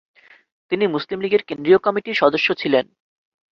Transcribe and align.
তিনি 0.71 0.85
মুসলিম 0.87 1.19
লীগের 1.21 1.43
কেন্দ্রীয় 1.43 1.77
কমিটির 1.77 2.13
সদস্য 2.13 2.47
ছিলেন। 2.53 2.85